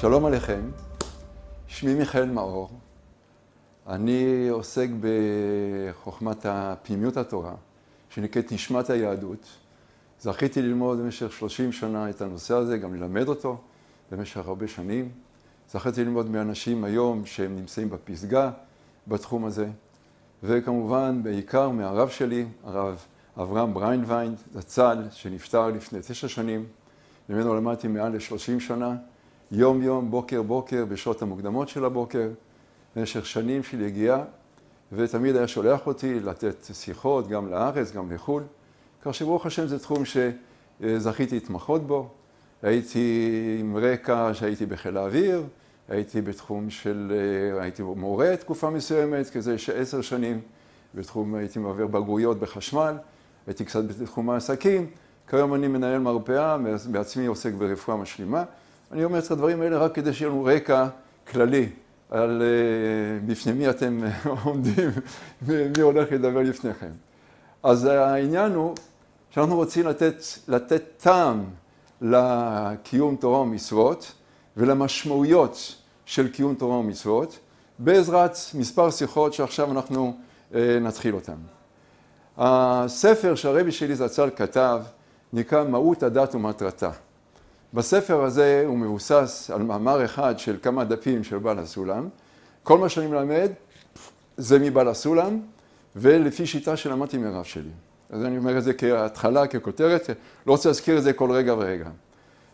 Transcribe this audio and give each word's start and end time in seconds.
שלום 0.00 0.24
עליכם, 0.24 0.60
שמי 1.66 1.94
מיכאל 1.94 2.30
מאור, 2.30 2.70
אני 3.86 4.48
עוסק 4.48 4.88
בחוכמת 5.00 6.46
פנימיות 6.48 7.16
התורה, 7.16 7.54
שנקראת 8.10 8.52
נשמת 8.52 8.90
היהדות. 8.90 9.46
זכיתי 10.20 10.62
ללמוד 10.62 10.98
במשך 10.98 11.32
30 11.32 11.72
שנה 11.72 12.10
את 12.10 12.20
הנושא 12.20 12.54
הזה, 12.54 12.78
גם 12.78 12.94
ללמד 12.94 13.28
אותו 13.28 13.58
במשך 14.10 14.46
הרבה 14.46 14.68
שנים. 14.68 15.08
זכיתי 15.70 16.04
ללמוד 16.04 16.30
מאנשים 16.30 16.84
היום 16.84 17.26
שהם 17.26 17.56
נמצאים 17.56 17.90
בפסגה 17.90 18.50
בתחום 19.08 19.44
הזה, 19.44 19.68
וכמובן 20.42 21.22
בעיקר 21.22 21.68
מהרב 21.68 22.08
שלי, 22.08 22.46
הרב 22.64 23.04
אברהם 23.36 23.74
ברנדוויין, 23.74 24.38
זצ"ל, 24.54 25.02
שנפטר 25.10 25.66
לפני 25.66 25.98
תשע 26.00 26.28
שנים. 26.28 26.66
ממנו 27.28 27.54
למדתי 27.54 27.88
מעל 27.88 28.12
ל-30 28.12 28.60
שנה, 28.60 28.96
יום 29.52 29.82
יום, 29.82 30.10
בוקר 30.10 30.42
בוקר, 30.42 30.84
בשעות 30.84 31.22
המוקדמות 31.22 31.68
של 31.68 31.84
הבוקר, 31.84 32.28
במשך 32.96 33.26
שנים 33.26 33.62
של 33.62 33.80
יגיעה, 33.80 34.22
ותמיד 34.92 35.36
היה 35.36 35.48
שולח 35.48 35.86
אותי 35.86 36.20
לתת 36.20 36.54
שיחות 36.72 37.28
גם 37.28 37.50
לארץ, 37.50 37.92
גם 37.92 38.12
לחו"ל, 38.12 38.42
כך 39.02 39.14
שברוך 39.14 39.46
השם 39.46 39.66
זה 39.66 39.78
תחום 39.78 40.02
שזכיתי 40.04 41.34
להתמחות 41.34 41.86
בו. 41.86 42.08
הייתי 42.62 43.56
עם 43.60 43.76
רקע 43.76 44.30
שהייתי 44.34 44.66
בחיל 44.66 44.96
האוויר, 44.96 45.42
הייתי 45.88 46.20
בתחום 46.20 46.70
של, 46.70 47.12
הייתי 47.60 47.82
מורה 47.82 48.36
תקופה 48.36 48.70
מסוימת, 48.70 49.30
כזה 49.30 49.58
שעשר 49.58 50.00
שנים, 50.00 50.40
בתחום, 50.94 51.34
הייתי 51.34 51.58
מעביר 51.58 51.86
בגרויות 51.86 52.40
בחשמל, 52.40 52.94
הייתי 53.46 53.64
קצת 53.64 53.84
בתחום 53.84 54.30
העסקים, 54.30 54.86
כיום 55.28 55.54
אני 55.54 55.68
מנהל 55.68 55.98
מרפאה, 55.98 56.56
בעצמי 56.90 57.26
עוסק 57.26 57.52
ברפואה 57.52 57.96
משלימה. 57.96 58.44
אני 58.92 59.04
אומר 59.04 59.18
את 59.18 59.30
הדברים 59.30 59.62
האלה 59.62 59.78
רק 59.78 59.94
כדי 59.94 60.12
שיהיה 60.12 60.30
לנו 60.30 60.44
רקע 60.44 60.86
כללי 61.30 61.68
על 62.10 62.42
בפני 63.26 63.52
מי 63.52 63.70
אתם 63.70 64.00
עומדים 64.44 64.90
ומי 65.42 65.80
הולך 65.80 66.12
לדבר 66.12 66.42
לפניכם. 66.42 66.90
אז 67.62 67.84
העניין 67.84 68.52
הוא 68.52 68.74
שאנחנו 69.30 69.56
רוצים 69.56 69.86
לתת, 69.86 70.22
לתת 70.48 70.82
טעם 70.96 71.44
לקיום 72.00 73.16
תורה 73.16 73.40
ומצוות 73.40 74.12
ולמשמעויות 74.56 75.74
של 76.04 76.28
קיום 76.28 76.54
תורה 76.54 76.76
ומצוות 76.76 77.38
בעזרת 77.78 78.36
מספר 78.54 78.90
שיחות 78.90 79.34
שעכשיו 79.34 79.70
אנחנו 79.70 80.16
נתחיל 80.80 81.14
אותן. 81.14 81.36
הספר 82.38 83.34
שהרבי 83.34 83.72
שלי 83.72 83.96
זצ"ל 83.96 84.30
כתב 84.36 84.82
נקרא 85.32 85.64
מהות 85.64 86.02
הדת 86.02 86.34
ומטרתה. 86.34 86.90
בספר 87.74 88.24
הזה 88.24 88.64
הוא 88.66 88.78
מבוסס 88.78 89.50
על 89.54 89.62
מאמר 89.62 90.04
אחד 90.04 90.38
של 90.38 90.56
כמה 90.62 90.84
דפים 90.84 91.24
של 91.24 91.38
בעל 91.38 91.58
הסולם. 91.58 92.08
כל 92.62 92.78
מה 92.78 92.88
שאני 92.88 93.06
מלמד 93.06 93.50
זה 94.36 94.58
מבעל 94.58 94.88
הסולם 94.88 95.40
ולפי 95.96 96.46
שיטה 96.46 96.76
שלמדתי 96.76 97.18
מרב 97.18 97.44
שלי. 97.44 97.70
אז 98.10 98.24
אני 98.24 98.38
אומר 98.38 98.58
את 98.58 98.64
זה 98.64 98.74
כהתחלה, 98.74 99.46
ככותרת, 99.46 100.10
לא 100.46 100.52
רוצה 100.52 100.68
להזכיר 100.68 100.98
את 100.98 101.02
זה 101.02 101.12
כל 101.12 101.30
רגע 101.30 101.54
ורגע. 101.54 101.90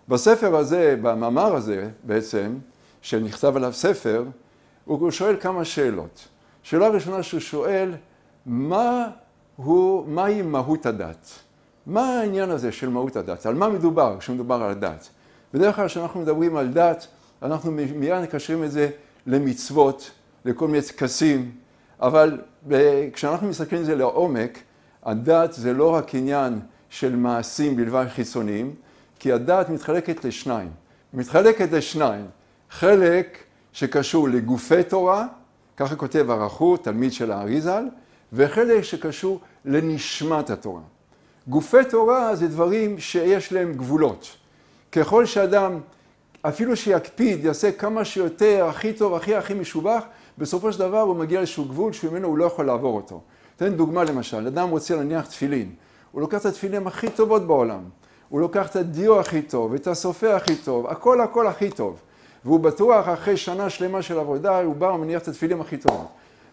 בספר 0.09 0.57
הזה, 0.57 0.97
במאמר 1.03 1.55
הזה 1.55 1.89
בעצם, 2.05 2.59
שנכתב 3.03 3.57
עליו 3.57 3.73
ספר, 3.73 4.25
הוא 4.85 5.11
שואל 5.11 5.37
כמה 5.41 5.65
שאלות. 5.65 6.29
שאלה 6.63 6.89
ראשונה 6.89 7.23
שהוא 7.23 7.41
שואל, 7.41 7.95
מה 8.47 9.09
הוא, 9.57 10.09
מהי 10.09 10.43
מהות 10.43 10.87
הדת? 10.87 11.46
מה 11.87 12.21
העניין 12.21 12.51
הזה 12.51 12.73
של 12.73 12.89
מהות 12.89 13.17
הדת? 13.17 13.47
על 13.47 13.55
מה 13.55 13.69
מדובר 13.69 14.17
כשמדובר 14.19 14.55
על 14.55 14.71
הדת? 14.71 15.09
בדרך 15.55 15.77
כלל 15.77 15.87
כשאנחנו 15.87 16.21
מדברים 16.21 16.57
על 16.57 16.69
דת, 16.69 17.07
אנחנו 17.43 17.73
מיד 17.73 18.23
מקשרים 18.23 18.65
את 18.65 18.71
זה 18.73 18.91
למצוות, 19.27 20.11
לכל 20.45 20.69
מיני 20.69 20.83
טקסים, 20.83 21.51
אבל 22.01 22.41
כשאנחנו 23.13 23.49
מסתכלים 23.49 23.81
על 23.81 23.87
זה 23.87 23.95
לעומק, 23.95 24.59
הדת 25.03 25.53
זה 25.53 25.73
לא 25.73 25.95
רק 25.95 26.15
עניין 26.15 26.61
של 26.91 27.17
מעשים 27.17 27.77
בלבד 27.77 28.07
חיצוניים, 28.09 28.75
כי 29.19 29.33
הדת 29.33 29.69
מתחלקת 29.69 30.25
לשניים. 30.25 30.71
מתחלקת 31.15 31.73
לשניים. 31.73 32.27
חלק 32.71 33.39
שקשור 33.73 34.29
לגופי 34.29 34.83
תורה, 34.83 35.27
ככה 35.77 35.97
כותב 35.97 36.31
הרחות, 36.31 36.85
תלמיד 36.85 37.13
של 37.13 37.31
האריזל, 37.31 37.85
וחלק 38.33 38.83
שקשור 38.83 39.41
לנשמת 39.65 40.51
התורה. 40.51 40.81
גופי 41.49 41.85
תורה 41.91 42.37
זה 42.37 42.49
דברים 42.49 42.99
שיש 42.99 43.53
להם 43.53 43.73
גבולות. 43.75 44.37
ככל 44.93 45.27
שאדם, 45.27 45.81
אפילו 46.43 46.77
שיקפיד, 46.77 47.45
יעשה 47.45 47.73
כמה 47.73 48.05
שיותר, 48.05 48.67
הכי 48.69 48.93
טוב, 48.93 49.15
הכי 49.15 49.35
הכי 49.35 49.55
משובח, 49.55 50.03
בסופו 50.39 50.73
של 50.73 50.79
דבר 50.79 51.01
הוא 51.01 51.17
מגיע 51.17 51.39
לאיזשהו 51.39 51.65
גבול 51.65 51.93
שממנו 51.93 52.29
הוא 52.29 52.39
לא 52.39 52.45
יכול 52.45 52.67
לעבור 52.67 52.97
אותו. 52.97 53.21
אתן 53.57 53.75
דוגמה 53.75 54.05
למשל, 54.05 54.47
אדם 54.47 54.69
רוצה 54.69 54.97
להניח 54.97 55.27
תפילין, 55.27 55.73
הוא 56.13 56.21
לוקח 56.21 56.41
את 56.41 56.47
התפילין 56.47 56.87
הכי 56.87 57.11
טובות 57.11 57.47
בעולם, 57.47 57.81
הוא 58.29 58.41
לוקח 58.41 58.71
את 58.71 58.77
הדיו 58.77 59.21
הכי 59.21 59.43
טוב, 59.43 59.75
את 59.75 59.87
הסופה 59.87 60.37
הכי 60.37 60.57
טוב, 60.57 60.87
הכל 60.87 61.21
הכל 61.21 61.47
הכי 61.47 61.71
טוב, 61.71 62.01
והוא 62.45 62.61
בטוח 62.61 63.09
אחרי 63.09 63.37
שנה 63.37 63.71
שלמה 63.71 64.03
של 64.03 64.19
עבודה, 64.19 64.61
הוא 64.61 64.77
בא 64.77 64.87
ומניח 64.87 65.23
את 65.23 65.29
התפילין 65.29 65.61
הכי 65.61 65.77
טובות. 65.77 66.07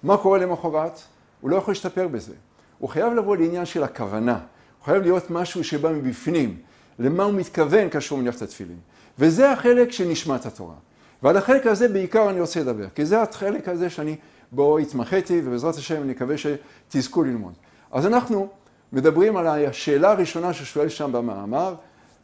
מה 0.04 0.18
קורה 0.18 0.38
למחרת? 0.38 1.00
הוא 1.42 1.50
לא 1.50 1.56
יכול 1.56 1.72
להשתפר 1.72 2.08
בזה. 2.08 2.34
הוא 2.80 2.90
חייב 2.90 3.14
לבוא 3.14 3.38
לעניין 3.38 3.66
של 3.66 3.84
הכוונה. 3.84 4.40
הוא 4.84 4.86
חייב 4.86 5.04
להיות 5.04 5.30
משהו 5.30 5.64
שבא 5.64 5.92
מבפנים, 5.92 6.58
למה 7.00 7.24
הוא 7.24 7.34
מתכוון 7.34 7.90
כאשר 7.90 8.16
הוא 8.16 8.22
מניח 8.22 8.38
את 8.38 8.42
התפילין. 8.42 8.78
וזה 9.20 9.52
החלק 9.52 9.92
של 9.92 10.08
נשמת 10.08 10.46
התורה. 10.46 10.76
ועל 11.24 11.38
החלק 11.38 11.68
הזה 11.68 11.88
בעיקר 11.88 12.30
אני 12.30 12.42
רוצה 12.42 12.60
לדבר, 12.60 12.90
כי 12.96 13.06
זה 13.06 13.22
החלק 13.22 13.68
הזה 13.68 13.90
שאני 13.90 14.16
בו 14.52 14.78
התמחיתי, 14.78 15.42
ובעזרת 15.46 15.76
השם 15.76 16.02
אני 16.02 16.12
מקווה 16.12 16.36
שתזכו 16.38 17.24
ללמוד. 17.24 17.54
אז 17.92 18.06
אנחנו 18.06 18.48
מדברים 18.94 19.38
על 19.38 19.48
השאלה 19.48 20.12
הראשונה 20.12 20.54
ששואל 20.54 20.90
שם 20.90 21.12
במאמר, 21.12 21.76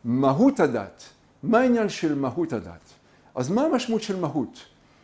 מהות 0.03 0.59
הדת. 0.59 1.03
מה 1.43 1.59
העניין 1.59 1.89
של 1.89 2.15
מהות 2.15 2.53
הדת? 2.53 2.93
אז 3.35 3.49
מה 3.49 3.61
המשמעות 3.61 4.01
של 4.01 4.19
מהות? 4.19 4.59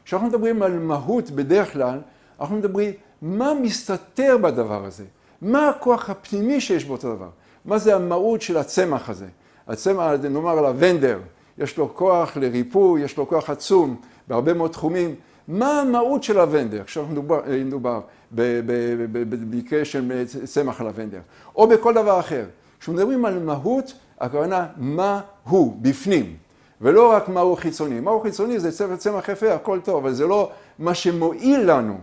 כשאנחנו 0.06 0.28
מדברים 0.28 0.62
על 0.62 0.80
מהות 0.80 1.32
בדרך 1.32 1.74
כלל, 1.74 2.00
אנחנו 2.40 2.56
מדברים 2.56 2.92
מה 3.22 3.54
מסתתר 3.54 4.38
בדבר 4.38 4.86
הזה, 4.86 5.04
מה 5.42 5.70
הכוח 5.70 6.10
הפנימי 6.10 6.62
שיש 6.62 6.86
באותו 6.86 7.16
דבר, 7.16 7.30
מה 7.66 7.78
זה 7.78 7.96
המהות 7.96 8.42
של 8.42 8.58
הצמח 8.58 9.10
הזה. 9.10 9.28
הצמח, 9.68 10.12
נאמר 10.30 10.58
על 10.58 10.66
הוונדר, 10.66 11.20
יש 11.58 11.78
לו 11.78 11.96
כוח 11.96 12.38
לריפוי, 12.38 13.02
יש 13.02 13.18
לו 13.18 13.28
כוח 13.28 13.50
עצום 13.50 13.96
בהרבה 14.28 14.54
מאוד 14.54 14.72
תחומים. 14.72 15.16
מה 15.48 15.82
המהות 15.82 16.24
של 16.24 16.40
הוונדר, 16.40 16.84
כשאנחנו 16.84 17.14
מדובר 17.50 18.02
במקרה 18.32 19.86
של 19.86 20.26
צמח 20.44 20.82
על 20.82 20.88
הוונדר, 20.88 21.20
או 21.56 21.68
בכל 21.68 21.94
דבר 21.94 22.20
אחר. 22.20 22.46
כשמדברים 22.80 23.26
על 23.26 23.40
מהות, 23.40 23.94
הכוונה 24.20 24.68
מה 24.78 25.22
הוא, 25.44 25.78
בפנים, 25.82 26.36
ולא 26.82 27.12
רק 27.12 27.30
מה 27.30 27.40
הוא 27.40 27.58
חיצוני. 27.58 28.00
מה 28.00 28.12
הוא 28.12 28.24
חיצוני 28.24 28.60
זה 28.60 28.98
צמח 28.98 29.30
יפה, 29.30 29.54
הכל 29.54 29.80
טוב, 29.84 29.96
אבל 29.96 30.14
זה 30.14 30.28
לא 30.28 30.52
מה 30.80 30.94
שמועיל 30.94 31.72
לנו. 31.72 31.98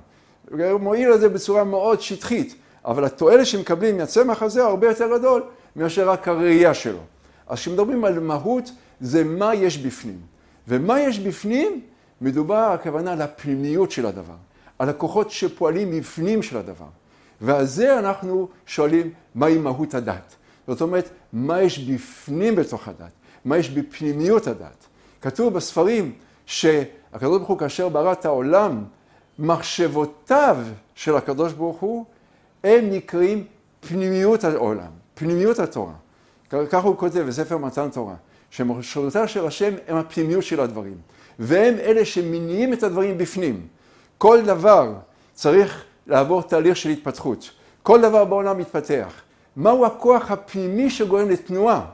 מועיל 0.80 1.10
לזה 1.10 1.28
בצורה 1.28 1.64
מאוד 1.64 2.00
שטחית, 2.00 2.54
אבל 2.84 3.04
התועלת 3.04 3.46
שמקבלים 3.46 3.96
מהצמח 3.96 4.42
הזה 4.42 4.64
הרבה 4.64 4.88
יותר 4.88 5.18
גדול 5.18 5.42
מאשר 5.76 6.10
רק 6.10 6.28
הראייה 6.28 6.74
שלו. 6.74 6.98
אז 7.46 7.58
כשמדברים 7.58 8.04
על 8.04 8.20
מהות, 8.20 8.70
זה 9.00 9.24
מה 9.24 9.54
יש 9.54 9.78
בפנים. 9.78 10.20
ומה 10.68 11.00
יש 11.00 11.18
בפנים, 11.18 11.80
מדובר, 12.20 12.54
הכוונה, 12.54 13.12
על 13.12 13.22
הפנימיות 13.22 13.90
של 13.90 14.06
הדבר, 14.06 14.34
על 14.78 14.88
הכוחות 14.88 15.30
שפועלים 15.30 16.00
בפנים 16.00 16.42
של 16.42 16.56
הדבר. 16.56 16.86
ועל 17.40 17.64
זה 17.64 17.98
אנחנו 17.98 18.48
שואלים, 18.66 19.10
מהי 19.34 19.58
מהות 19.58 19.94
הדת? 19.94 20.34
זאת 20.66 20.80
אומרת, 20.80 21.10
מה 21.32 21.62
יש 21.62 21.78
בפנים 21.78 22.56
בתוך 22.56 22.88
הדת? 22.88 23.12
מה 23.44 23.56
יש 23.56 23.70
בפנימיות 23.70 24.46
הדת? 24.46 24.86
כתוב 25.20 25.54
בספרים 25.54 26.12
שהקדוש 26.46 27.38
ברוך 27.38 27.48
הוא 27.48 27.58
כאשר 27.58 27.88
ברא 27.88 28.12
את 28.12 28.24
העולם, 28.24 28.84
מחשבותיו 29.38 30.56
של 30.94 31.16
הקדוש 31.16 31.52
ברוך 31.52 31.80
הוא, 31.80 32.04
הם 32.64 32.90
נקראים 32.90 33.44
פנימיות 33.88 34.44
העולם, 34.44 34.90
פנימיות 35.14 35.58
התורה. 35.58 35.92
ככה 36.50 36.88
הוא 36.88 36.96
כותב 36.96 37.20
בספר 37.20 37.56
מתן 37.56 37.88
תורה, 37.90 38.14
שמחשבותיו 38.50 39.28
של 39.28 39.46
השם 39.46 39.74
הם 39.88 39.96
הפנימיות 39.96 40.44
של 40.44 40.60
הדברים, 40.60 40.96
והם 41.38 41.74
אלה 41.74 42.04
שמניעים 42.04 42.72
את 42.72 42.82
הדברים 42.82 43.18
בפנים. 43.18 43.66
כל 44.18 44.42
דבר 44.44 44.92
צריך 45.34 45.84
לעבור 46.06 46.42
תהליך 46.42 46.76
של 46.76 46.88
התפתחות. 46.88 47.50
כל 47.82 48.00
דבר 48.00 48.24
בעולם 48.24 48.58
מתפתח. 48.58 49.12
מהו 49.56 49.86
הכוח 49.86 50.30
הפנימי 50.30 50.90
שגורם 50.90 51.30
לתנועה? 51.30 51.84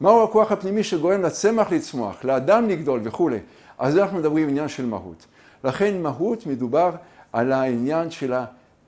מהו 0.00 0.24
הכוח 0.24 0.52
הפנימי 0.52 0.84
שגורם 0.84 1.22
לצמח 1.22 1.72
לצמוח, 1.72 2.24
לאדם 2.24 2.68
לגדול 2.68 3.00
וכולי? 3.02 3.38
אז 3.78 3.98
אנחנו 3.98 4.18
מדברים 4.18 4.48
עניין 4.48 4.68
של 4.68 4.86
מהות. 4.86 5.26
לכן 5.64 6.02
מהות 6.02 6.46
מדובר 6.46 6.90
על 7.32 7.52
העניין 7.52 8.10
של 8.10 8.34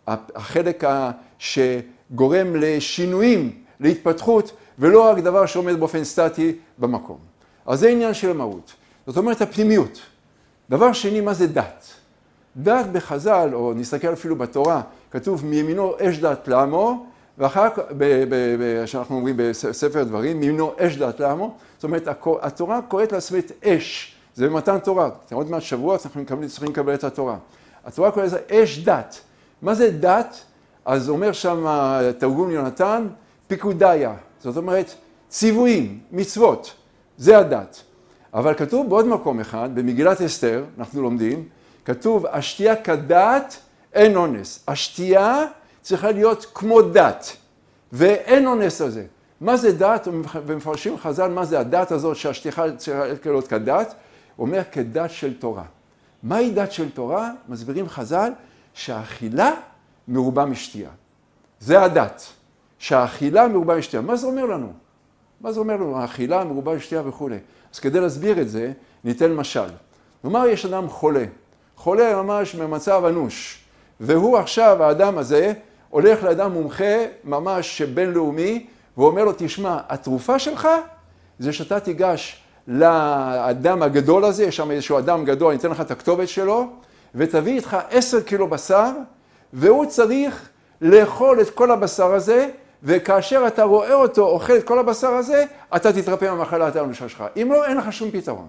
החלק 0.06 0.84
שגורם 1.38 2.56
לשינויים, 2.56 3.50
להתפתחות, 3.80 4.52
ולא 4.78 5.10
רק 5.10 5.18
דבר 5.18 5.46
שעומד 5.46 5.80
באופן 5.80 6.04
סטטי 6.04 6.56
במקום. 6.78 7.18
אז 7.66 7.80
זה 7.80 7.88
עניין 7.88 8.14
של 8.14 8.32
מהות. 8.32 8.72
זאת 9.06 9.16
אומרת 9.16 9.40
הפנימיות. 9.40 10.00
דבר 10.70 10.92
שני, 10.92 11.20
מה 11.20 11.34
זה 11.34 11.46
דת? 11.46 11.84
דת 12.56 12.86
בחז"ל, 12.86 13.50
או 13.52 13.72
נסתכל 13.76 14.12
אפילו 14.12 14.36
בתורה, 14.36 14.82
כתוב 15.10 15.46
מימינו 15.46 15.94
אש 16.00 16.18
דת 16.18 16.48
לעמו, 16.48 17.06
ואחר 17.38 17.70
כך, 17.70 17.82
שאנחנו 18.86 19.16
אומרים 19.16 19.36
בספר 19.38 20.02
דברים, 20.02 20.40
מימינו 20.40 20.72
אש 20.78 20.96
דת 20.96 21.20
לעמו, 21.20 21.54
זאת 21.74 21.84
אומרת, 21.84 22.08
התורה 22.42 22.82
קוראת 22.82 23.12
לעצמה 23.12 23.38
את 23.38 23.52
אש, 23.64 24.14
זה 24.34 24.48
במתן 24.48 24.78
תורה, 24.78 25.08
עוד 25.32 25.50
מעט 25.50 25.62
שבוע 25.62 25.96
אנחנו 26.04 26.24
צריכים 26.48 26.68
לקבל 26.68 26.94
את 26.94 27.04
התורה. 27.04 27.36
התורה 27.84 28.10
קוראת 28.10 28.26
לזה 28.26 28.38
אש 28.50 28.78
דת. 28.78 29.20
מה 29.62 29.74
זה 29.74 29.90
דת? 29.90 30.36
אז 30.86 31.08
אומר 31.08 31.32
שם 31.32 31.66
תרגום 32.18 32.50
יונתן, 32.50 33.06
פיקודיה, 33.46 34.14
זאת 34.40 34.56
אומרת 34.56 34.94
ציוויים, 35.28 35.98
מצוות, 36.12 36.74
זה 37.18 37.38
הדת. 37.38 37.82
אבל 38.34 38.54
כתוב 38.54 38.88
בעוד 38.88 39.06
מקום 39.06 39.40
אחד, 39.40 39.70
במגילת 39.74 40.20
אסתר, 40.20 40.64
אנחנו 40.78 41.02
לומדים, 41.02 41.48
כתוב, 41.84 42.26
השתייה 42.26 42.76
כדת, 42.76 43.56
אין 43.92 44.16
אונס. 44.16 44.64
השתייה 44.68 45.44
צריכה 45.82 46.10
להיות 46.10 46.46
כמו 46.54 46.82
דת, 46.82 47.36
ואין 47.92 48.46
אונס 48.46 48.80
על 48.80 48.90
זה. 48.90 49.04
מה 49.40 49.56
זה 49.56 49.72
דת? 49.72 50.08
ומפרשים 50.46 50.98
חז"ל 50.98 51.28
מה 51.30 51.44
זה 51.44 51.60
הדת 51.60 51.92
הזאת 51.92 52.16
שהשתייה 52.16 52.54
צריכה 52.76 53.30
להיות 53.30 53.46
כדת, 53.46 53.94
אומר 54.38 54.62
כדת 54.72 55.10
של 55.10 55.34
תורה. 55.38 55.64
מהי 56.22 56.50
דת 56.50 56.72
של 56.72 56.90
תורה? 56.90 57.30
מסבירים 57.48 57.88
חז"ל 57.88 58.32
שהאכילה 58.74 59.52
מרובה 60.08 60.44
משתייה. 60.44 60.90
זה 61.60 61.82
הדת, 61.82 62.22
שהאכילה 62.78 63.48
מרובה 63.48 63.76
משתייה. 63.76 64.02
מה 64.02 64.16
זה 64.16 64.26
אומר 64.26 64.46
לנו? 64.46 64.72
מה 65.40 65.52
זה 65.52 65.60
אומר 65.60 65.74
לנו? 65.74 65.98
האכילה 65.98 66.44
מרובה 66.44 66.74
משתייה 66.74 67.02
וכולי. 67.08 67.38
אז 67.74 67.78
כדי 67.78 68.00
להסביר 68.00 68.40
את 68.40 68.48
זה, 68.48 68.72
ניתן 69.04 69.34
משל. 69.34 69.68
נאמר 70.24 70.46
יש 70.46 70.66
אדם 70.66 70.88
חולה, 70.88 71.24
חולה 71.76 72.22
ממש 72.22 72.54
במצב 72.54 73.04
אנוש, 73.08 73.64
והוא 74.00 74.38
עכשיו, 74.38 74.82
האדם 74.82 75.18
הזה, 75.18 75.52
הולך 75.90 76.22
לאדם 76.22 76.52
מומחה 76.52 77.04
ממש 77.24 77.82
בינלאומי, 77.82 78.66
ואומר 78.96 79.24
לו, 79.24 79.32
תשמע, 79.36 79.78
התרופה 79.88 80.38
שלך 80.38 80.68
זה 81.38 81.52
שאתה 81.52 81.80
תיגש 81.80 82.42
לאדם 82.68 83.82
הגדול 83.82 84.24
הזה, 84.24 84.44
יש 84.44 84.56
שם 84.56 84.70
איזשהו 84.70 84.98
אדם 84.98 85.24
גדול, 85.24 85.48
אני 85.50 85.58
אתן 85.58 85.70
לך 85.70 85.80
את 85.80 85.90
הכתובת 85.90 86.28
שלו, 86.28 86.66
ותביא 87.14 87.56
איתך 87.56 87.76
עשר 87.90 88.20
קילו 88.20 88.48
בשר, 88.48 88.90
והוא 89.52 89.86
צריך 89.86 90.48
לאכול 90.80 91.40
את 91.40 91.50
כל 91.50 91.70
הבשר 91.70 92.14
הזה, 92.14 92.48
וכאשר 92.82 93.44
אתה 93.46 93.62
רואה 93.62 93.94
אותו 93.94 94.26
אוכל 94.26 94.56
את 94.56 94.64
כל 94.64 94.78
הבשר 94.78 95.08
הזה, 95.08 95.44
אתה 95.76 95.92
תתרפא 95.92 96.24
מהמחלת 96.24 96.76
האנושה 96.76 97.08
שלך. 97.08 97.24
אם 97.42 97.52
לא, 97.52 97.64
אין 97.64 97.76
לך 97.76 97.92
שום 97.92 98.10
פתרון. 98.10 98.48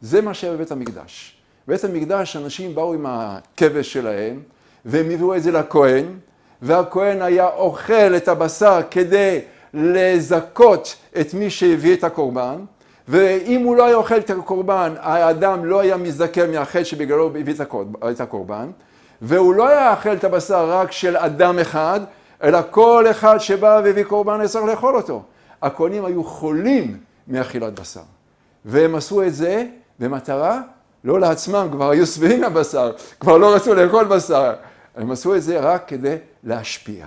זה 0.00 0.20
מה 0.20 0.34
שהיה 0.34 0.52
בבית 0.52 0.70
המקדש. 0.70 1.36
בבית 1.68 1.84
המקדש 1.84 2.36
אנשים 2.36 2.74
באו 2.74 2.94
עם 2.94 3.06
הכבש 3.08 3.92
שלהם, 3.92 4.40
והם 4.84 5.10
הביאו 5.10 5.36
את 5.36 5.42
זה 5.42 5.52
לכהן, 5.52 6.06
והכהן 6.62 7.22
היה 7.22 7.48
אוכל 7.48 8.16
את 8.16 8.28
הבשר 8.28 8.80
כדי 8.90 9.40
לזכות 9.74 10.96
את 11.20 11.34
מי 11.34 11.50
שהביא 11.50 11.94
את 11.94 12.04
הקורבן, 12.04 12.56
ואם 13.08 13.62
הוא 13.64 13.76
לא 13.76 13.86
היה 13.86 13.96
אוכל 13.96 14.18
את 14.18 14.30
הקורבן, 14.30 14.94
האדם 14.98 15.64
לא 15.64 15.80
היה 15.80 15.96
מזדכה 15.96 16.46
מהחטא 16.46 16.84
שבגללו 16.84 17.26
הביא 17.26 17.54
את 18.10 18.20
הקורבן, 18.20 18.70
והוא 19.22 19.54
לא 19.54 19.68
היה 19.68 19.90
אוכל 19.90 20.12
את 20.12 20.24
הבשר 20.24 20.70
רק 20.70 20.92
של 20.92 21.16
אדם 21.16 21.58
אחד, 21.58 22.00
אלא 22.42 22.58
כל 22.70 23.06
אחד 23.10 23.38
שבא 23.38 23.80
והביא 23.84 24.04
קורבן 24.04 24.40
היה 24.40 24.66
לאכול 24.66 24.96
אותו. 24.96 25.22
הכהנים 25.62 26.04
היו 26.04 26.24
חולים 26.24 26.98
מאכילת 27.28 27.80
בשר. 27.80 28.00
והם 28.64 28.94
עשו 28.94 29.22
את 29.22 29.34
זה 29.34 29.66
במטרה, 29.98 30.60
לא 31.04 31.20
לעצמם, 31.20 31.68
כבר 31.72 31.90
היו 31.90 32.06
שבעים 32.06 32.40
מהבשר, 32.40 32.92
כבר 33.20 33.36
לא 33.36 33.54
רצו 33.54 33.74
לאכול 33.74 34.04
בשר. 34.04 34.54
הם 34.96 35.10
עשו 35.10 35.36
את 35.36 35.42
זה 35.42 35.60
רק 35.60 35.84
כדי 35.88 36.16
להשפיע, 36.44 37.06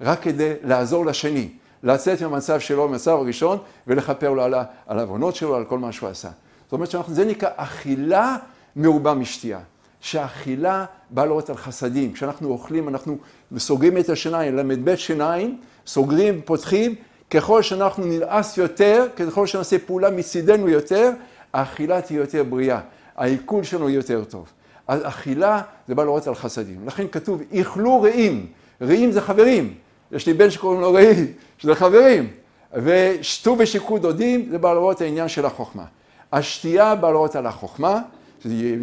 רק 0.00 0.22
כדי 0.22 0.52
לעזור 0.62 1.06
לשני. 1.06 1.48
לצאת 1.82 2.22
מהמצב 2.22 2.60
שלו, 2.60 2.88
מהמצב 2.88 3.10
הראשון, 3.10 3.58
ולכפר 3.86 4.30
לו 4.30 4.42
על 4.42 4.54
העוונות 4.86 5.36
שלו, 5.36 5.56
על 5.56 5.64
כל 5.64 5.78
מה 5.78 5.92
שהוא 5.92 6.08
עשה. 6.08 6.28
זאת 6.64 6.72
אומרת 6.72 6.90
שזה 6.90 7.24
נקרא 7.24 7.50
אכילה 7.56 8.36
מרובה 8.76 9.14
משתייה. 9.14 9.58
שאכילה 10.00 10.84
באה 11.10 11.26
לראות 11.26 11.50
על 11.50 11.56
חסדים. 11.56 12.12
כשאנחנו 12.12 12.48
אוכלים, 12.48 12.88
אנחנו 12.88 13.18
סוגרים 13.58 13.98
את 13.98 14.08
השיניים, 14.08 14.56
ל"ב 14.56 14.96
שיניים, 14.96 15.60
סוגרים, 15.86 16.40
פותחים, 16.44 16.94
ככל 17.30 17.62
שאנחנו 17.62 18.04
נלעס 18.04 18.58
יותר, 18.58 19.06
ככל 19.16 19.46
שנעשה 19.46 19.78
פעולה 19.78 20.10
מצידנו 20.10 20.68
יותר, 20.68 21.10
האכילה 21.52 22.00
תהיה 22.00 22.18
יותר 22.18 22.44
בריאה, 22.44 22.80
העיכול 23.16 23.64
שלנו 23.64 23.90
יותר 23.90 24.24
טוב. 24.24 24.46
אז 24.88 25.00
אכילה 25.02 25.62
זה 25.88 25.94
בא 25.94 26.04
לראות 26.04 26.26
על 26.26 26.34
חסדים. 26.34 26.86
לכן 26.86 27.08
כתוב, 27.12 27.42
איכלו 27.52 28.02
רעים, 28.02 28.46
רעים 28.82 29.12
זה 29.12 29.20
חברים. 29.20 29.74
יש 30.12 30.26
לי 30.26 30.32
בן 30.32 30.50
שקוראים 30.50 30.80
לו 30.80 30.92
רעי, 30.92 31.26
שזה 31.58 31.74
חברים. 31.74 32.28
ושתו 32.74 33.56
ושיקו 33.58 33.98
דודים, 33.98 34.48
זה 34.50 34.58
בא 34.58 34.72
לראות 34.72 35.00
העניין 35.00 35.28
של 35.28 35.46
החוכמה. 35.46 35.84
השתייה 36.32 36.94
באה 36.94 37.10
לראות 37.10 37.36
על 37.36 37.46
החוכמה, 37.46 38.00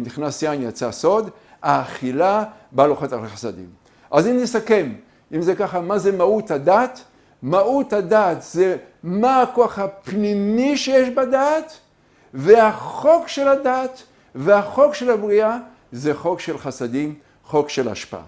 נכנס 0.04 0.42
יין 0.42 0.62
יצא 0.62 0.92
סוד, 0.92 1.30
האכילה 1.62 2.44
באה 2.72 2.86
לראות 2.86 3.12
על 3.12 3.24
החסדים. 3.24 3.68
אז 4.10 4.26
אם 4.26 4.36
נסכם, 4.36 4.92
אם 5.34 5.42
זה 5.42 5.54
ככה, 5.54 5.80
מה 5.80 5.98
זה 5.98 6.12
מהות 6.12 6.50
הדת? 6.50 7.00
מהות 7.42 7.92
הדת 7.92 8.42
זה 8.42 8.76
מה 9.02 9.42
הכוח 9.42 9.78
הפנימי 9.78 10.76
שיש 10.76 11.08
בדת, 11.08 11.78
והחוק 12.34 13.28
של 13.28 13.48
הדת 13.48 14.02
והחוק 14.34 14.94
של 14.94 15.10
הבריאה 15.10 15.58
זה 15.92 16.14
חוק 16.14 16.40
של 16.40 16.58
חסדים, 16.58 17.14
חוק 17.44 17.68
של 17.68 17.88
השפעה. 17.88 18.22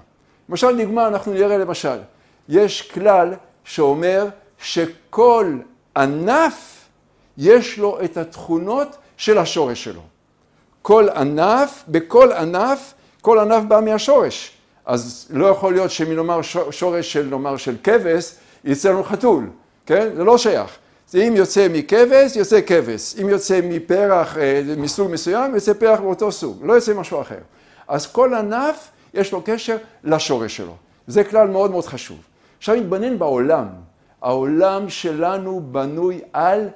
למשל, 0.48 0.82
דוגמה, 0.82 1.06
אנחנו 1.06 1.32
נראה 1.32 1.58
למשל, 1.58 1.98
יש 2.48 2.90
כלל 2.90 3.34
שאומר 3.64 4.26
שכל 4.58 5.58
ענף 5.96 6.88
יש 7.38 7.78
לו 7.78 7.98
את 8.04 8.16
התכונות 8.16 8.96
של 9.16 9.38
השורש 9.38 9.84
שלו. 9.84 10.02
כל 10.88 11.08
ענף, 11.08 11.85
בכל 11.88 12.32
ענף, 12.32 12.94
כל 13.20 13.38
ענף 13.38 13.64
בא 13.64 13.81
מהשורש. 13.81 14.52
אז 14.87 15.26
לא 15.31 15.46
יכול 15.46 15.73
להיות 15.73 15.90
שמנאמר 15.90 16.43
שורש 16.70 17.12
של 17.12 17.26
נאמר 17.26 17.56
של 17.56 17.76
כבש, 17.85 18.35
יצא 18.64 18.90
לנו 18.90 19.05
חתול, 19.05 19.50
כן? 19.87 20.08
זה 20.17 20.25
לא 20.25 20.38
שייך. 20.38 20.71
זה 21.09 21.23
אם 21.23 21.37
יוצא 21.37 21.66
מכבש, 21.71 22.37
יוצא 22.37 22.61
כבש. 22.66 23.14
אם 23.23 23.28
יוצא 23.28 23.61
מפרח 23.64 24.38
אה, 24.38 24.62
מסוג 24.76 25.11
מסוים, 25.11 25.54
יוצא 25.54 25.73
פרח 25.73 26.00
באותו 26.00 26.33
סוג. 26.33 26.59
לא 26.62 26.73
יוצא 26.73 26.95
משהו 26.95 27.21
אחר. 27.21 27.40
אז 27.88 28.07
כל 28.07 28.35
ענף 28.35 28.88
יש 29.14 29.33
לו 29.33 29.42
קשר 29.45 29.76
לשורש 30.04 30.57
שלו. 30.57 30.75
זה 31.07 31.25
כלל 31.25 31.47
מאוד 31.49 31.71
מאוד 31.71 31.87
חשוב. 31.87 32.18
עכשיו 32.59 32.76
נתבונן 32.76 33.18
בעולם. 33.18 33.66
העולם 34.23 34.88
שלנו 34.88 35.61
בנוי 35.61 36.21
על 36.33 36.68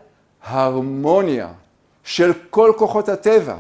הרמוניה 0.45 1.49
של 2.05 2.33
כל 2.51 2.73
כוחות 2.77 3.09
הטבע, 3.09 3.57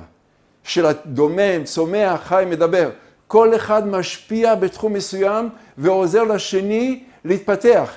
של 0.64 0.87
הדומם, 0.87 1.64
צומח, 1.64 2.21
חי, 2.25 2.45
מדבר. 2.50 2.90
כל 3.26 3.54
אחד 3.57 3.88
משפיע 3.88 4.54
בתחום 4.54 4.92
מסוים 4.92 5.49
ועוזר 5.78 6.25
לשני 6.25 7.04
להתפתח. 7.25 7.97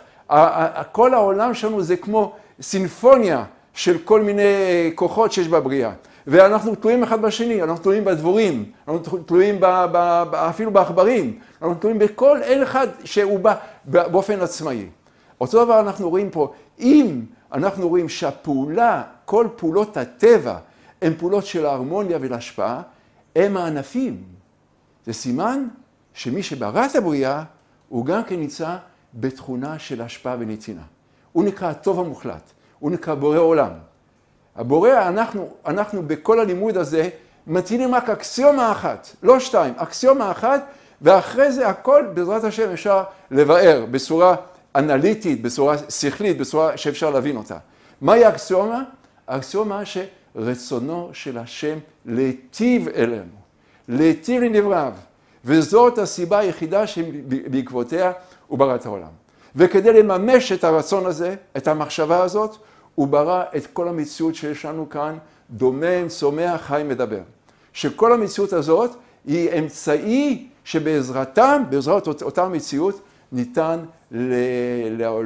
כל 0.92 1.14
העולם 1.14 1.54
שלנו 1.54 1.82
זה 1.82 1.98
כמו 1.98 2.34
סימפוניה 2.62 3.44
של 3.74 3.98
כל 3.98 4.22
מיני 4.22 4.44
כוחות 4.96 5.32
שיש 5.32 5.48
בבריאה. 5.48 5.92
ואנחנו 6.28 6.76
תלויים 6.76 7.04
אחד 7.04 7.22
בשני, 7.22 7.64
אנחנו 7.64 7.84
תלויים 7.84 8.06
בדבורים, 8.06 8.72
אנחנו 8.88 9.18
תלויים 9.18 9.60
ב, 9.60 9.66
ב, 9.66 10.24
ב, 10.32 10.36
אפילו 10.36 10.72
בעכברים, 10.72 11.40
אנחנו 11.62 11.76
תלויים 11.76 12.00
בכל 12.00 12.42
אין 12.42 12.62
אחד 12.62 12.88
שהוא 13.04 13.40
בא 13.40 13.56
באופן 13.86 14.42
עצמאי. 14.42 14.86
אותו 15.42 15.66
דבר 15.66 15.80
אנחנו 15.80 16.10
רואים 16.10 16.30
פה, 16.30 16.54
אם 16.80 17.22
אנחנו 17.54 17.90
רואים 17.90 18.10
שהפעולה, 18.10 19.04
כל 19.26 19.48
פעולות 19.56 19.98
הטבע, 19.98 20.58
הן 21.06 21.14
פעולות 21.18 21.46
של 21.46 21.66
ההרמוניה 21.66 22.18
ולהשפעה, 22.22 22.82
הם 23.36 23.58
הענפים. 23.58 24.24
זה 25.06 25.14
סימן 25.14 25.68
שמי 26.14 26.44
שברא 26.44 26.86
את 26.86 26.96
הבריאה, 26.96 27.44
הוא 27.90 28.06
גם 28.06 28.24
כן 28.24 28.40
נמצא 28.40 28.76
בתכונה 29.14 29.80
של 29.80 30.02
השפעה 30.02 30.36
ונתינה. 30.40 30.82
הוא 31.32 31.44
נקרא 31.44 31.70
הטוב 31.70 32.00
המוחלט, 32.00 32.52
הוא 32.80 32.92
נקרא 32.92 33.16
בורא 33.16 33.38
עולם. 33.38 33.72
הבורא, 34.56 34.90
אנחנו, 35.08 35.50
אנחנו 35.66 36.04
בכל 36.04 36.40
הלימוד 36.40 36.78
הזה 36.78 37.10
מטילים 37.48 37.96
רק 37.96 38.10
אקסיומה 38.10 38.72
אחת, 38.72 39.08
לא 39.24 39.40
שתיים, 39.40 39.74
אקסיומה 39.78 40.32
אחת, 40.32 40.66
ואחרי 41.02 41.52
זה 41.52 41.68
הכל 41.68 42.06
בעזרת 42.14 42.44
השם 42.44 42.72
אפשר 42.74 43.04
לבאר 43.32 43.86
בצורה 43.92 44.36
אנליטית, 44.76 45.42
בצורה 45.42 45.76
שכלית, 45.90 46.38
בצורה 46.38 46.78
שאפשר 46.78 47.10
להבין 47.10 47.38
אותה. 47.38 47.58
מהי 48.02 48.26
האקסיומה? 48.26 48.84
האקסיומה 49.28 49.86
שרצונו 50.36 51.10
של 51.13 51.38
השם 51.38 51.77
להיטיב 52.06 52.88
אלינו, 52.88 53.36
להיטיב 53.88 54.44
לנבריו, 54.44 54.94
וזאת 55.46 55.98
הסיבה 55.98 56.39
היחידה 56.39 56.88
שבעקבותיה 56.88 58.12
הוא 58.48 58.60
ברא 58.60 58.75
את 58.75 58.86
העולם. 58.86 59.10
וכדי 59.56 59.94
לממש 59.94 60.51
את 60.51 60.63
הרצון 60.63 61.06
הזה, 61.06 61.36
את 61.58 61.68
המחשבה 61.68 62.24
הזאת, 62.24 62.56
הוא 62.96 63.08
ברא 63.08 63.44
את 63.58 63.68
כל 63.68 63.88
המציאות 63.88 64.36
שיש 64.36 64.65
לנו 64.65 64.89
כאן, 64.89 65.18
דומם, 65.51 66.08
צומח, 66.08 66.62
חי, 66.62 66.82
מדבר. 66.88 67.22
שכל 67.74 68.13
המציאות 68.13 68.54
הזאת 68.54 68.92
היא 69.25 69.50
אמצעי 69.60 70.48
שבעזרתם, 70.63 71.63
בעזרת 71.70 72.08
אותה 72.08 72.50
מציאות, 72.50 73.01
ניתן 73.32 73.80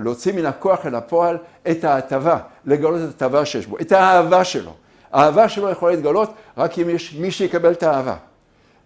להוציא 0.04 0.34
מן 0.34 0.46
הכוח 0.46 0.86
אל 0.86 0.96
הפועל 0.96 1.38
את 1.72 1.84
ההטבה, 1.84 2.40
לגלות 2.66 3.02
את 3.02 3.22
ההטבה 3.22 3.46
שיש 3.46 3.68
בו, 3.68 3.78
את 3.82 3.92
האהבה 3.92 4.44
שלו. 4.44 4.74
האהבה 5.12 5.50
שלו 5.50 5.70
יכולה 5.70 5.96
להתגלות 5.96 6.34
רק 6.58 6.80
אם 6.80 6.90
יש 6.90 7.14
מי 7.14 7.32
שיקבל 7.32 7.72
את 7.72 7.84
האהבה. 7.84 8.16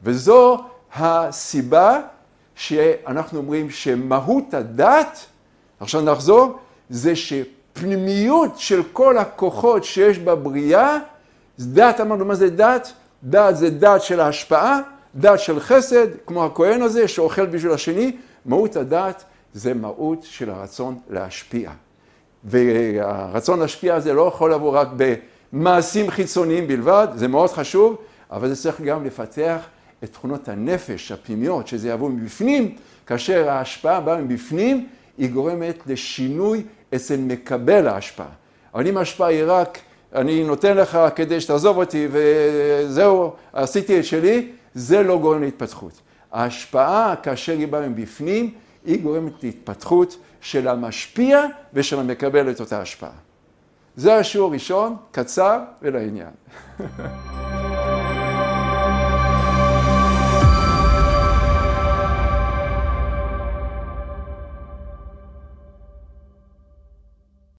וזו 0.04 0.58
הסיבה 0.96 2.00
שאנחנו 2.56 3.40
אומרים 3.40 3.70
שמהות 3.70 4.54
הדת, 4.54 5.26
עכשיו 5.80 6.02
נחזור, 6.02 6.58
זה 6.90 7.14
שפנימיות 7.16 8.52
של 8.58 8.82
כל 8.94 9.18
הכוחות 9.18 9.84
שיש 9.84 10.20
בבריאה, 10.20 10.98
דת, 11.60 12.02
אמרנו 12.02 12.26
מה 12.26 12.36
זה 12.36 12.50
דת? 12.50 12.94
דת 13.24 13.56
זה 13.56 13.70
דת 13.70 14.02
של 14.02 14.20
ההשפעה, 14.20 14.80
דת 15.16 15.40
של 15.40 15.60
חסד, 15.60 16.08
כמו 16.26 16.46
הכהן 16.46 16.82
הזה 16.82 17.08
שאוכל 17.08 17.46
בשביל 17.46 17.72
השני, 17.72 18.18
מהות 18.46 18.76
הדת 18.76 19.24
זה 19.54 19.74
מהות 19.74 20.24
של 20.24 20.50
הרצון 20.50 21.00
להשפיע. 21.10 21.72
והרצון 22.44 23.60
להשפיע 23.60 23.96
הזה 23.96 24.14
לא 24.14 24.28
יכול 24.28 24.54
לבוא 24.54 24.72
רק 24.72 24.88
במעשים 25.54 26.10
חיצוניים 26.12 26.68
בלבד, 26.68 27.08
זה 27.16 27.28
מאוד 27.28 27.50
חשוב, 27.50 27.98
אבל 28.32 28.50
זה 28.50 28.64
צריך 28.64 28.82
גם 28.82 29.06
לפתח 29.06 29.60
את 30.04 30.12
תכונות 30.12 30.50
הנפש 30.50 31.12
הפנימיות, 31.12 31.68
שזה 31.68 31.90
יבוא 31.90 32.10
מבפנים, 32.10 32.76
כאשר 33.06 33.50
ההשפעה 33.50 34.02
באה 34.02 34.18
מבפנים, 34.18 34.88
היא 35.18 35.30
גורמת 35.30 35.88
לשינוי 35.88 36.64
אצל 36.96 37.18
מקבל 37.18 37.88
ההשפעה. 37.88 38.28
אבל 38.74 38.88
אם 38.88 38.98
ההשפעה 38.98 39.28
היא 39.28 39.44
רק, 39.48 39.80
אני 40.16 40.44
נותן 40.44 40.78
לך 40.78 40.98
כדי 41.16 41.42
שתעזוב 41.42 41.78
אותי 41.78 42.08
וזהו, 42.12 43.34
עשיתי 43.54 44.00
את 44.00 44.06
שלי, 44.06 44.52
זה 44.74 45.04
לא 45.04 45.18
גורם 45.18 45.42
להתפתחות. 45.42 46.02
ההשפעה, 46.32 47.16
כאשר 47.24 47.54
היא 47.54 47.68
באה 47.68 47.90
מבפנים, 47.90 48.52
היא 48.86 49.02
גורמת 49.02 49.44
להתפתחות 49.44 50.18
של 50.42 50.68
המשפיע 50.68 51.46
ושל 51.74 52.00
המקבל 52.00 52.52
את 52.52 52.60
אותה 52.60 52.82
השפעה. 52.82 53.33
זה 53.96 54.16
השיעור 54.16 54.50
הראשון, 54.50 54.96
קצר 55.12 55.60
ולעניין. 55.82 56.32